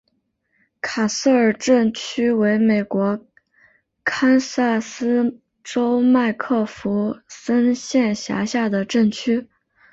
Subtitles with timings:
[0.81, 3.23] 卡斯尔镇区为美国
[4.03, 9.47] 堪萨斯州麦克弗森县辖下的镇区。